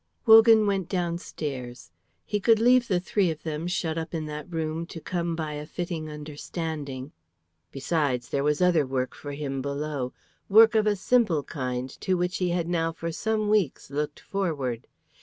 [0.25, 1.91] Wogan went downstairs.
[2.25, 5.53] He could leave the three of them shut up in that room to come by
[5.53, 7.11] a fitting understanding.
[7.71, 10.11] Besides, there was other work for him below,
[10.49, 14.87] work of a simple kind, to which he had now for some weeks looked forward.